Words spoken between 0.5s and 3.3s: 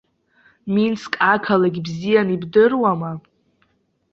Минск ақалақь бзианы ибдыруама?